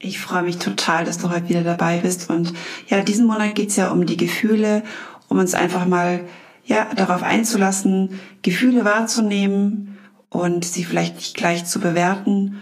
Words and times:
Ich 0.00 0.20
freue 0.20 0.44
mich 0.44 0.58
total, 0.58 1.04
dass 1.04 1.18
du 1.18 1.30
heute 1.30 1.48
wieder 1.48 1.64
dabei 1.64 1.98
bist. 1.98 2.30
Und 2.30 2.52
ja, 2.86 3.02
diesen 3.02 3.26
Monat 3.26 3.54
geht's 3.56 3.76
ja 3.76 3.90
um 3.90 4.06
die 4.06 4.16
Gefühle, 4.16 4.84
um 5.28 5.38
uns 5.38 5.54
einfach 5.54 5.86
mal 5.86 6.20
ja 6.64 6.86
darauf 6.94 7.22
einzulassen, 7.22 8.20
Gefühle 8.42 8.84
wahrzunehmen 8.84 9.98
und 10.28 10.64
sie 10.64 10.84
vielleicht 10.84 11.16
nicht 11.16 11.36
gleich 11.36 11.64
zu 11.64 11.80
bewerten 11.80 12.60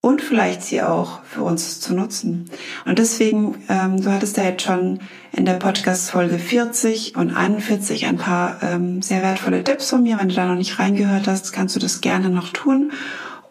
und 0.00 0.20
vielleicht 0.20 0.62
sie 0.62 0.82
auch 0.82 1.24
für 1.24 1.42
uns 1.42 1.80
zu 1.80 1.94
nutzen. 1.94 2.50
Und 2.84 2.98
deswegen, 2.98 3.56
ähm, 3.68 4.00
du 4.02 4.12
hattest 4.12 4.36
ja 4.36 4.44
jetzt 4.44 4.62
schon 4.62 5.00
in 5.32 5.46
der 5.46 5.54
Podcast-Folge 5.54 6.38
40 6.38 7.16
und 7.16 7.34
41 7.34 8.06
ein 8.06 8.18
paar 8.18 8.62
ähm, 8.62 9.00
sehr 9.00 9.22
wertvolle 9.22 9.64
Tipps 9.64 9.88
von 9.88 10.02
mir. 10.02 10.18
Wenn 10.18 10.28
du 10.28 10.34
da 10.34 10.44
noch 10.46 10.56
nicht 10.56 10.78
reingehört 10.78 11.26
hast, 11.26 11.52
kannst 11.52 11.74
du 11.74 11.80
das 11.80 12.02
gerne 12.02 12.28
noch 12.28 12.50
tun. 12.50 12.92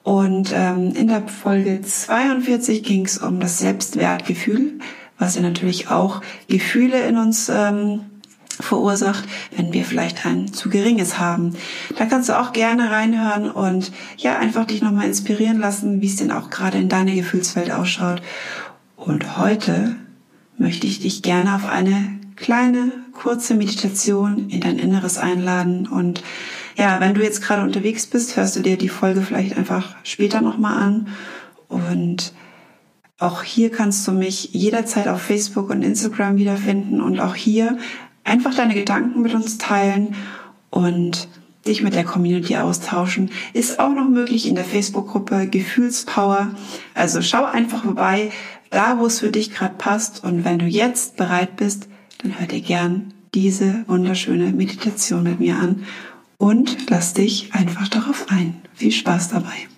Und 0.04 0.52
ähm, 0.54 0.94
in 0.96 1.08
der 1.08 1.28
Folge 1.28 1.82
42 1.82 2.84
ging 2.84 3.06
es 3.06 3.18
um 3.18 3.40
das 3.40 3.60
Selbstwertgefühl, 3.60 4.80
was 5.18 5.36
ja 5.36 5.42
natürlich 5.42 5.90
auch 5.90 6.22
Gefühle 6.48 7.08
in 7.08 7.18
uns 7.18 7.50
ähm, 7.50 8.02
verursacht, 8.60 9.24
wenn 9.56 9.74
wir 9.74 9.86
vielleicht 9.86 10.26
ein 10.26 10.54
zu 10.54 10.70
geringes 10.70 11.20
haben. 11.20 11.56
Da 11.98 12.06
kannst 12.06 12.30
du 12.30 12.40
auch 12.40 12.52
gerne 12.52 12.92
reinhören 12.92 13.50
und 13.50 13.92
ja, 14.18 14.38
einfach 14.38 14.66
dich 14.66 14.82
nochmal 14.82 15.08
inspirieren 15.08 15.60
lassen, 15.60 16.02
wie 16.02 16.08
es 16.08 16.18
denn 16.18 16.32
auch 16.32 16.50
gerade 16.50 16.78
in 16.78 16.90
deiner 16.90 17.14
Gefühlswelt 17.14 17.72
ausschaut. 17.72 18.22
Und 18.98 19.38
heute 19.38 19.96
möchte 20.58 20.86
ich 20.86 21.00
dich 21.00 21.24
gerne 21.24 21.56
auf 21.56 21.66
eine 21.66 22.20
kleine, 22.36 22.92
kurze 23.14 23.56
Meditation 23.56 24.50
in 24.50 24.62
dein 24.62 24.80
Inneres 24.80 25.18
einladen 25.18 25.88
und 25.88 26.24
ja, 26.78 27.00
wenn 27.00 27.14
du 27.14 27.24
jetzt 27.24 27.42
gerade 27.42 27.64
unterwegs 27.64 28.08
bist, 28.08 28.36
hörst 28.36 28.56
du 28.56 28.62
dir 28.62 28.78
die 28.78 28.90
Folge 28.90 29.22
vielleicht 29.22 29.58
einfach 29.58 29.96
später 30.04 30.42
nochmal 30.42 30.78
an. 30.78 31.08
Und 31.68 32.34
auch 33.20 33.44
hier 33.44 33.72
kannst 33.72 34.08
du 34.08 34.12
mich 34.12 34.50
jederzeit 34.54 35.08
auf 35.08 35.22
Facebook 35.22 35.70
und 35.70 35.84
Instagram 35.84 36.38
wiederfinden 36.38 37.02
und 37.02 37.20
auch 37.20 37.36
hier 37.36 37.78
einfach 38.24 38.54
deine 38.56 38.74
Gedanken 38.74 39.22
mit 39.22 39.34
uns 39.34 39.58
teilen 39.58 40.16
und 40.70 41.28
dich 41.66 41.82
mit 41.82 41.96
der 41.96 42.04
Community 42.04 42.58
austauschen. 42.58 43.32
Ist 43.54 43.80
auch 43.80 43.94
noch 43.94 44.10
möglich 44.10 44.48
in 44.48 44.56
der 44.56 44.66
Facebook-Gruppe 44.66 45.48
Gefühlspower. 45.48 46.50
Also 46.94 47.22
schau 47.22 47.46
einfach 47.46 47.84
vorbei, 47.84 48.32
da 48.70 49.00
wo 49.00 49.06
es 49.06 49.20
für 49.20 49.32
dich 49.32 49.54
gerade 49.54 49.76
passt. 49.78 50.24
Und 50.24 50.44
wenn 50.44 50.60
du 50.60 50.66
jetzt 50.66 51.16
bereit 51.16 51.56
bist, 51.56 51.88
dann 52.22 52.38
hör 52.38 52.48
dir 52.48 52.62
gern 52.62 53.14
diese 53.34 53.86
wunderschöne 53.88 54.52
Meditation 54.52 55.24
mit 55.24 55.40
mir 55.40 55.56
an 55.58 55.84
und 56.44 56.90
lass 56.90 57.14
dich 57.14 57.54
einfach 57.54 57.88
darauf 57.88 58.26
ein. 58.28 58.62
Viel 58.74 58.92
Spaß 58.92 59.30
dabei. 59.30 59.70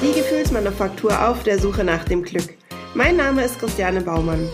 Die 0.00 0.18
Gefühlsmanufaktur 0.18 1.28
auf 1.28 1.42
der 1.42 1.58
Suche 1.58 1.84
nach 1.84 2.04
dem 2.04 2.22
Glück. 2.22 2.56
Mein 2.94 3.18
Name 3.18 3.44
ist 3.44 3.58
Christiane 3.58 4.00
Baumann. 4.00 4.48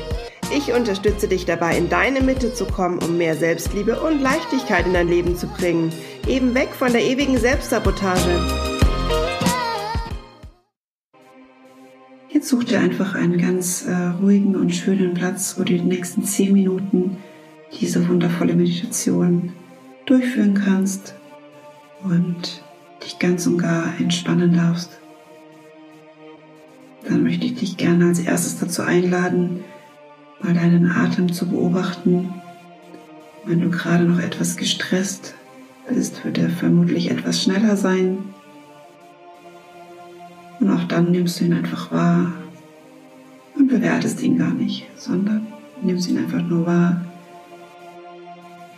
Ich 0.52 0.72
unterstütze 0.72 1.28
dich 1.28 1.44
dabei, 1.44 1.78
in 1.78 1.88
deine 1.88 2.20
Mitte 2.20 2.52
zu 2.52 2.64
kommen, 2.64 2.98
um 2.98 3.16
mehr 3.16 3.36
Selbstliebe 3.36 4.00
und 4.00 4.20
Leichtigkeit 4.20 4.86
in 4.86 4.92
dein 4.92 5.06
Leben 5.06 5.36
zu 5.36 5.46
bringen. 5.46 5.92
Eben 6.26 6.52
weg 6.56 6.70
von 6.76 6.90
der 6.90 7.04
ewigen 7.04 7.38
Selbstsabotage. 7.38 8.40
Jetzt 12.28 12.48
such 12.48 12.64
dir 12.64 12.80
einfach 12.80 13.14
einen 13.14 13.38
ganz 13.38 13.86
äh, 13.86 13.94
ruhigen 14.20 14.56
und 14.56 14.74
schönen 14.74 15.14
Platz, 15.14 15.54
wo 15.56 15.62
du 15.62 15.74
die 15.74 15.80
nächsten 15.80 16.24
zehn 16.24 16.52
Minuten 16.52 17.18
diese 17.80 18.08
wundervolle 18.08 18.54
Meditation 18.54 19.52
durchführen 20.10 20.54
kannst 20.54 21.14
und 22.02 22.62
dich 23.04 23.18
ganz 23.18 23.46
und 23.46 23.58
gar 23.58 23.98
entspannen 23.98 24.52
darfst. 24.54 24.98
Dann 27.08 27.22
möchte 27.22 27.46
ich 27.46 27.54
dich 27.54 27.76
gerne 27.76 28.06
als 28.06 28.18
erstes 28.18 28.58
dazu 28.58 28.82
einladen, 28.82 29.64
mal 30.42 30.54
deinen 30.54 30.90
Atem 30.90 31.32
zu 31.32 31.48
beobachten. 31.48 32.34
Wenn 33.44 33.60
du 33.60 33.70
gerade 33.70 34.04
noch 34.04 34.20
etwas 34.20 34.56
gestresst 34.56 35.34
bist, 35.88 36.24
wird 36.24 36.38
er 36.38 36.50
vermutlich 36.50 37.10
etwas 37.10 37.42
schneller 37.42 37.76
sein. 37.76 38.18
Und 40.58 40.70
auch 40.70 40.84
dann 40.84 41.10
nimmst 41.10 41.40
du 41.40 41.44
ihn 41.44 41.54
einfach 41.54 41.90
wahr 41.90 42.32
und 43.56 43.68
bewertest 43.68 44.20
ihn 44.22 44.38
gar 44.38 44.52
nicht, 44.52 44.86
sondern 44.96 45.46
nimmst 45.82 46.08
ihn 46.08 46.18
einfach 46.18 46.42
nur 46.42 46.66
wahr 46.66 47.00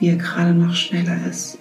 wie 0.02 0.08
er 0.08 0.16
gerade 0.16 0.52
noch 0.52 0.74
schneller 0.74 1.16
ist. 1.30 1.58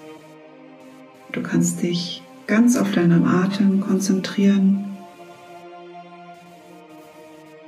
Du 1.32 1.44
kannst 1.44 1.84
dich 1.84 2.24
ganz 2.48 2.76
auf 2.76 2.92
deinen 2.92 3.24
Atem 3.24 3.82
konzentrieren 3.82 4.98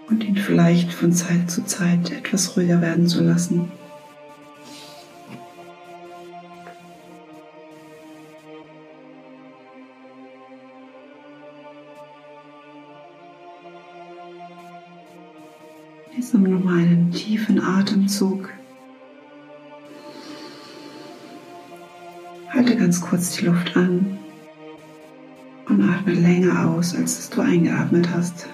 und 0.10 0.24
ihn 0.24 0.36
vielleicht 0.36 0.92
von 0.92 1.14
Zeit 1.14 1.52
zu 1.52 1.64
Zeit 1.66 2.10
etwas 2.12 2.58
ruhiger 2.58 2.82
werden 2.82 3.06
zu 3.06 3.24
lassen. 3.24 3.72
Jetzt 16.18 16.34
nimm 16.34 16.50
nochmal 16.50 16.80
einen 16.80 17.12
tiefen 17.12 17.62
Atemzug. 17.62 18.50
Ganz 22.84 23.00
kurz 23.00 23.38
die 23.38 23.46
Luft 23.46 23.78
an 23.78 24.18
und 25.70 25.90
atme 25.90 26.16
länger 26.16 26.70
aus, 26.70 26.94
als 26.94 27.30
du 27.30 27.40
eingeatmet 27.40 28.10
hast. 28.14 28.50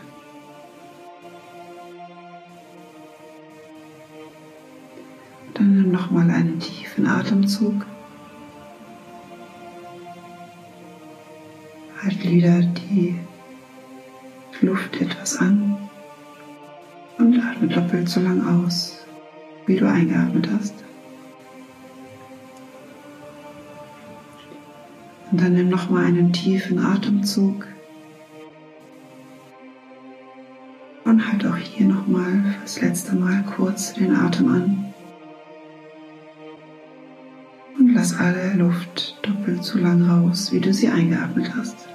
Dann 5.55 5.77
nimm 5.77 5.91
nochmal 5.91 6.29
einen 6.29 6.59
tiefen 6.59 7.07
Atemzug. 7.07 7.87
Halt 12.03 12.23
wieder 12.31 12.61
die 12.61 13.15
Luft 14.61 15.01
etwas 15.01 15.37
an 15.37 15.75
und 17.17 17.41
atme 17.41 17.67
doppelt 17.67 18.07
so 18.07 18.19
lang 18.19 18.45
aus, 18.63 19.07
wie 19.65 19.77
du 19.77 19.89
eingeatmet 19.89 20.47
hast. 20.53 20.75
Und 25.31 25.41
dann 25.41 25.53
nimm 25.53 25.69
nochmal 25.69 26.05
einen 26.05 26.33
tiefen 26.33 26.79
Atemzug. 26.79 27.67
Und 31.05 31.31
halt 31.31 31.45
auch 31.45 31.57
hier 31.57 31.87
nochmal 31.87 32.55
fürs 32.59 32.81
letzte 32.81 33.15
Mal 33.15 33.43
kurz 33.55 33.93
den 33.93 34.15
Atem 34.15 34.51
an. 34.51 34.93
Und 37.77 37.93
lass 37.93 38.17
alle 38.17 38.53
Luft 38.55 39.17
doppelt 39.21 39.63
so 39.63 39.79
lang 39.79 40.09
raus, 40.09 40.51
wie 40.51 40.59
du 40.59 40.73
sie 40.73 40.89
eingeatmet 40.89 41.55
hast. 41.55 41.87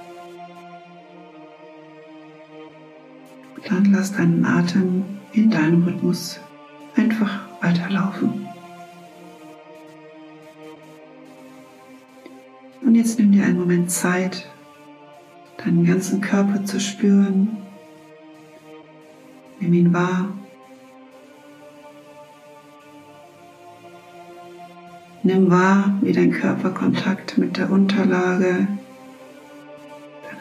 Dann 3.67 3.91
lass 3.91 4.11
deinen 4.11 4.45
Atem 4.45 5.03
in 5.33 5.49
deinem 5.49 5.83
Rhythmus 5.83 6.39
einfach 6.95 7.41
weiterlaufen. 7.61 8.44
Jetzt 13.05 13.19
nimm 13.19 13.33
dir 13.33 13.43
einen 13.43 13.59
Moment 13.59 13.91
Zeit, 13.91 14.49
deinen 15.63 15.85
ganzen 15.85 16.21
Körper 16.21 16.65
zu 16.65 16.79
spüren. 16.79 17.55
Nimm 19.59 19.73
ihn 19.75 19.93
wahr. 19.93 20.29
Nimm 25.21 25.51
wahr, 25.51 25.93
wie 26.01 26.13
dein 26.13 26.31
Körper 26.31 26.71
Kontakt 26.71 27.37
mit 27.37 27.57
der 27.57 27.69
Unterlage, 27.69 28.67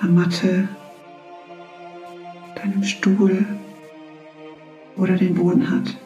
deiner 0.00 0.10
Matte, 0.10 0.66
deinem 2.54 2.82
Stuhl 2.82 3.44
oder 4.96 5.18
den 5.18 5.34
Boden 5.34 5.68
hat. 5.68 5.98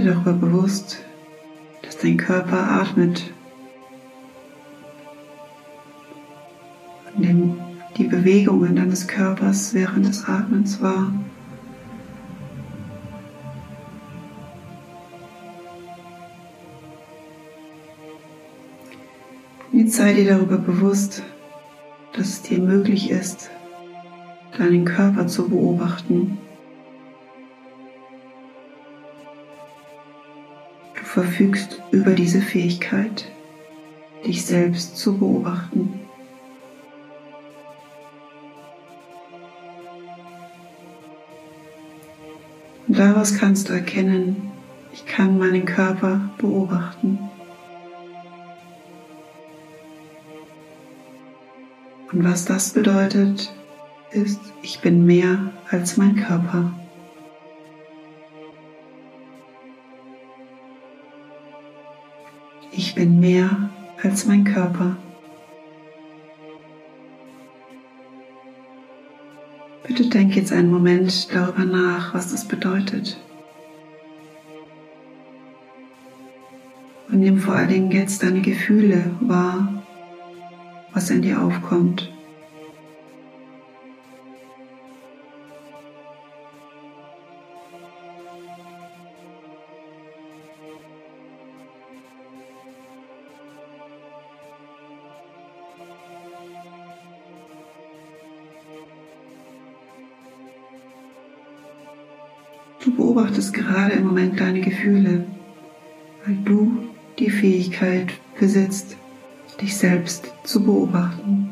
Werde 0.00 0.14
darüber 0.14 0.32
bewusst, 0.32 1.04
dass 1.82 1.98
dein 1.98 2.16
Körper 2.16 2.70
atmet. 2.70 3.34
Und 7.14 7.60
die 7.98 8.04
Bewegungen 8.04 8.76
deines 8.76 9.06
Körpers 9.06 9.74
während 9.74 10.06
des 10.06 10.24
Atmens 10.24 10.80
wahr. 10.80 11.12
Jetzt 19.70 19.96
sei 19.96 20.14
dir 20.14 20.30
darüber 20.30 20.56
bewusst, 20.56 21.22
dass 22.14 22.28
es 22.28 22.42
dir 22.42 22.58
möglich 22.58 23.10
ist, 23.10 23.50
deinen 24.56 24.86
Körper 24.86 25.26
zu 25.26 25.50
beobachten 25.50 26.38
verfügst 31.10 31.82
über 31.90 32.12
diese 32.12 32.40
Fähigkeit, 32.40 33.28
dich 34.24 34.46
selbst 34.46 34.96
zu 34.96 35.18
beobachten. 35.18 35.98
Und 42.86 42.96
daraus 42.96 43.36
kannst 43.36 43.68
du 43.68 43.72
erkennen, 43.72 44.52
ich 44.92 45.04
kann 45.04 45.36
meinen 45.36 45.64
Körper 45.64 46.30
beobachten. 46.38 47.18
Und 52.12 52.24
was 52.24 52.44
das 52.44 52.70
bedeutet, 52.70 53.52
ist, 54.12 54.40
ich 54.62 54.80
bin 54.80 55.06
mehr 55.06 55.50
als 55.70 55.96
mein 55.96 56.14
Körper. 56.14 56.72
Ich 62.72 62.94
bin 62.94 63.20
mehr 63.20 63.70
als 64.02 64.26
mein 64.26 64.44
Körper. 64.44 64.96
Bitte 69.86 70.08
denk 70.08 70.36
jetzt 70.36 70.52
einen 70.52 70.70
Moment 70.70 71.34
darüber 71.34 71.64
nach, 71.64 72.14
was 72.14 72.30
das 72.30 72.46
bedeutet. 72.46 73.18
Und 77.10 77.20
nimm 77.20 77.38
vor 77.38 77.54
allen 77.54 77.68
Dingen 77.68 77.90
jetzt 77.90 78.22
deine 78.22 78.40
Gefühle 78.40 79.10
wahr, 79.20 79.82
was 80.92 81.10
in 81.10 81.22
dir 81.22 81.42
aufkommt. 81.42 82.12
Du 102.82 102.96
beobachtest 102.96 103.52
gerade 103.52 103.92
im 103.92 104.06
Moment 104.06 104.40
deine 104.40 104.62
Gefühle, 104.62 105.26
weil 106.24 106.36
du 106.46 106.88
die 107.18 107.28
Fähigkeit 107.28 108.08
besitzt, 108.38 108.96
dich 109.60 109.76
selbst 109.76 110.32
zu 110.44 110.64
beobachten. 110.64 111.50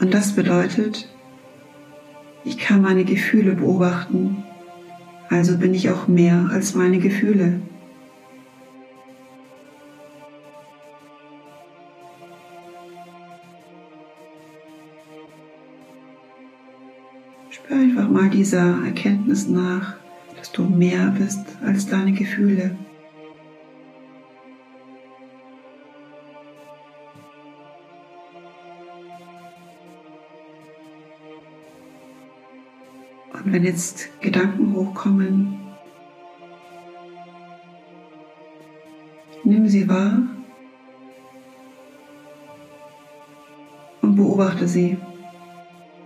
Und 0.00 0.14
das 0.14 0.34
bedeutet, 0.34 1.06
ich 2.44 2.56
kann 2.56 2.80
meine 2.80 3.04
Gefühle 3.04 3.54
beobachten, 3.54 4.44
also 5.28 5.58
bin 5.58 5.74
ich 5.74 5.90
auch 5.90 6.08
mehr 6.08 6.48
als 6.50 6.74
meine 6.74 6.98
Gefühle. 6.98 7.60
Spür 17.50 17.76
einfach 17.76 18.08
mal 18.08 18.28
dieser 18.28 18.84
Erkenntnis 18.84 19.48
nach, 19.48 19.94
dass 20.36 20.52
du 20.52 20.64
mehr 20.64 21.14
bist 21.18 21.40
als 21.64 21.86
deine 21.86 22.12
Gefühle. 22.12 22.76
Und 33.32 33.52
wenn 33.52 33.64
jetzt 33.64 34.10
Gedanken 34.20 34.74
hochkommen, 34.74 35.58
nimm 39.44 39.66
sie 39.68 39.88
wahr 39.88 40.18
und 44.02 44.16
beobachte 44.16 44.68
sie. 44.68 44.98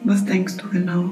Was 0.04 0.24
denkst 0.24 0.56
du 0.58 0.68
genau? 0.68 1.10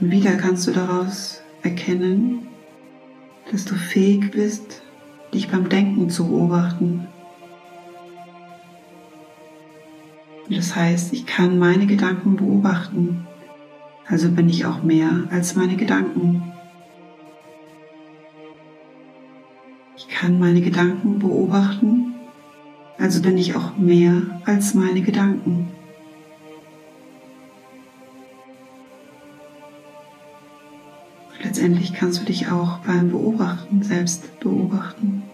Und 0.00 0.10
wieder 0.12 0.36
kannst 0.36 0.66
du 0.66 0.72
daraus 0.72 1.42
erkennen, 1.62 2.46
dass 3.50 3.64
du 3.64 3.74
fähig 3.74 4.30
bist, 4.30 4.82
dich 5.34 5.48
beim 5.48 5.68
Denken 5.68 6.08
zu 6.08 6.28
beobachten. 6.28 7.08
Und 10.48 10.56
das 10.56 10.76
heißt, 10.76 11.12
ich 11.12 11.26
kann 11.26 11.58
meine 11.58 11.86
Gedanken 11.86 12.36
beobachten, 12.36 13.26
also 14.06 14.30
bin 14.30 14.48
ich 14.48 14.64
auch 14.64 14.82
mehr 14.82 15.24
als 15.30 15.54
meine 15.56 15.76
Gedanken. 15.76 16.52
Ich 19.96 20.08
kann 20.08 20.38
meine 20.38 20.60
Gedanken 20.60 21.18
beobachten, 21.18 22.14
also 22.98 23.20
bin 23.20 23.36
ich 23.36 23.54
auch 23.56 23.76
mehr 23.76 24.22
als 24.44 24.74
meine 24.74 25.02
Gedanken. 25.02 25.68
Letztendlich 31.58 31.92
kannst 31.92 32.20
du 32.20 32.24
dich 32.24 32.52
auch 32.52 32.78
beim 32.86 33.10
Beobachten 33.10 33.82
selbst 33.82 34.38
beobachten. 34.38 35.24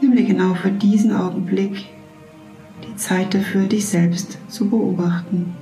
Nimm 0.00 0.16
dir 0.16 0.24
genau 0.24 0.54
für 0.54 0.72
diesen 0.72 1.14
Augenblick 1.14 1.86
die 2.84 2.96
Zeit 2.96 3.32
dafür, 3.32 3.66
dich 3.66 3.86
selbst 3.86 4.38
zu 4.48 4.68
beobachten. 4.68 5.54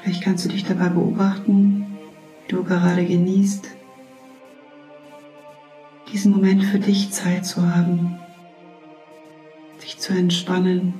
Vielleicht 0.00 0.22
kannst 0.22 0.46
du 0.46 0.48
dich 0.48 0.64
dabei 0.64 0.88
beobachten, 0.88 1.84
wie 2.46 2.52
du 2.54 2.64
gerade 2.64 3.04
genießt, 3.04 3.68
diesen 6.10 6.32
Moment 6.32 6.64
für 6.64 6.78
dich 6.78 7.10
Zeit 7.10 7.44
zu 7.44 7.70
haben, 7.70 8.18
sich 9.78 9.98
zu 9.98 10.14
entspannen 10.14 10.94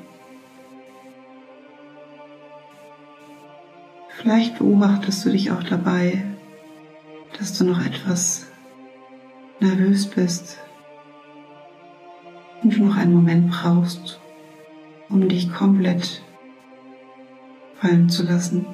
Vielleicht 4.21 4.59
beobachtest 4.59 5.25
du 5.25 5.31
dich 5.31 5.53
auch 5.53 5.63
dabei, 5.63 6.25
dass 7.39 7.57
du 7.57 7.65
noch 7.65 7.81
etwas 7.87 8.47
nervös 9.61 10.07
bist 10.07 10.59
und 12.61 12.77
du 12.77 12.85
noch 12.85 12.97
einen 12.97 13.15
Moment 13.15 13.49
brauchst, 13.53 14.19
um 15.09 15.29
dich 15.29 15.53
komplett 15.53 16.21
fallen 17.81 18.09
zu 18.09 18.25
lassen. 18.25 18.67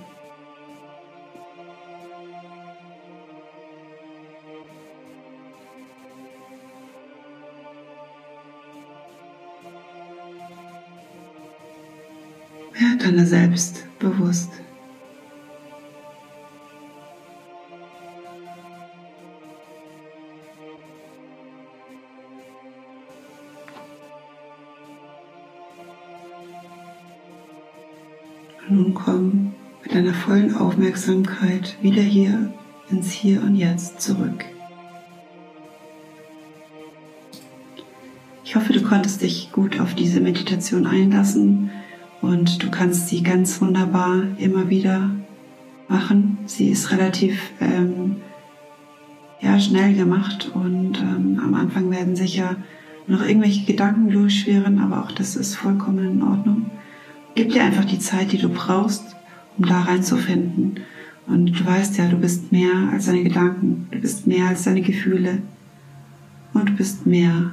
Werde 12.72 13.04
deiner 13.04 13.26
selbst 13.26 13.84
bewusst. 13.98 14.50
Nun 28.68 28.94
komm 28.94 29.52
mit 29.82 29.94
deiner 29.94 30.14
vollen 30.14 30.56
Aufmerksamkeit 30.56 31.76
wieder 31.82 32.00
hier 32.00 32.50
ins 32.90 33.10
Hier 33.10 33.42
und 33.42 33.56
Jetzt 33.56 34.00
zurück. 34.00 34.46
Ich 38.42 38.56
hoffe, 38.56 38.72
du 38.72 38.82
konntest 38.82 39.20
dich 39.20 39.52
gut 39.52 39.80
auf 39.80 39.94
diese 39.94 40.20
Meditation 40.20 40.86
einlassen 40.86 41.70
und 42.22 42.62
du 42.62 42.70
kannst 42.70 43.08
sie 43.08 43.22
ganz 43.22 43.60
wunderbar 43.60 44.22
immer 44.38 44.70
wieder 44.70 45.10
machen. 45.88 46.38
Sie 46.46 46.70
ist 46.70 46.90
relativ 46.90 47.38
ähm, 47.60 48.16
ja, 49.40 49.60
schnell 49.60 49.94
gemacht 49.94 50.50
und 50.54 51.00
ähm, 51.00 51.38
am 51.44 51.52
Anfang 51.52 51.90
werden 51.90 52.16
sicher 52.16 52.56
noch 53.06 53.22
irgendwelche 53.26 53.66
Gedanken 53.66 54.08
durchschweren, 54.08 54.78
aber 54.80 55.04
auch 55.04 55.12
das 55.12 55.36
ist 55.36 55.54
vollkommen 55.54 56.12
in 56.12 56.22
Ordnung. 56.22 56.70
Gib 57.34 57.52
dir 57.52 57.64
einfach 57.64 57.84
die 57.84 57.98
Zeit, 57.98 58.32
die 58.32 58.38
du 58.38 58.48
brauchst, 58.48 59.16
um 59.58 59.66
da 59.66 59.82
reinzufinden. 59.82 60.80
Und 61.26 61.46
du 61.58 61.64
weißt 61.64 61.96
ja, 61.98 62.08
du 62.08 62.16
bist 62.16 62.52
mehr 62.52 62.90
als 62.92 63.06
deine 63.06 63.22
Gedanken, 63.22 63.88
du 63.90 63.98
bist 63.98 64.26
mehr 64.26 64.48
als 64.48 64.64
deine 64.64 64.82
Gefühle 64.82 65.42
und 66.52 66.68
du 66.68 66.72
bist 66.74 67.06
mehr 67.06 67.52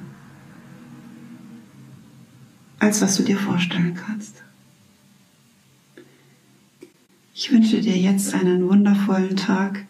als 2.80 3.02
was 3.02 3.16
du 3.16 3.24
dir 3.24 3.38
vorstellen 3.38 3.94
kannst. 3.94 4.44
Ich 7.34 7.52
wünsche 7.52 7.80
dir 7.80 7.96
jetzt 7.96 8.34
einen 8.34 8.68
wundervollen 8.68 9.38
Tag 9.38 9.86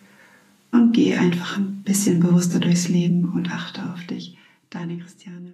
und 0.71 0.93
geh 0.93 1.15
einfach 1.15 1.57
ein 1.57 1.83
bisschen 1.83 2.19
bewusster 2.19 2.59
durchs 2.59 2.87
Leben 2.87 3.31
und 3.33 3.51
achte 3.51 3.81
auf 3.91 4.05
dich. 4.05 4.37
Deine 4.69 4.97
Christiane. 4.97 5.53